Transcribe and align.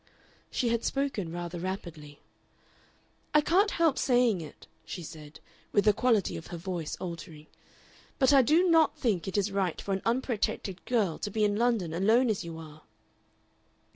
She 0.49 0.69
had 0.69 0.83
spoken 0.83 1.31
rather 1.31 1.59
rapidly. 1.59 2.17
"I 3.35 3.41
can't 3.41 3.69
help 3.69 3.99
saying 3.99 4.41
it," 4.41 4.65
she 4.83 5.03
said, 5.03 5.39
with 5.71 5.85
the 5.85 5.93
quality 5.93 6.35
of 6.37 6.47
her 6.47 6.57
voice 6.57 6.95
altering, 6.95 7.45
"but 8.17 8.33
I 8.33 8.41
do 8.41 8.67
NOT 8.67 8.97
think 8.97 9.27
it 9.27 9.37
is 9.37 9.51
right 9.51 9.79
for 9.79 9.93
an 9.93 10.01
unprotected 10.03 10.83
girl 10.85 11.19
to 11.19 11.29
be 11.29 11.43
in 11.43 11.55
London 11.55 11.93
alone 11.93 12.31
as 12.31 12.43
you 12.43 12.57
are." 12.57 12.81